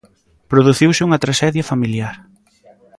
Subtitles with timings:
[0.51, 2.13] Produciuse unha traxedia familiar.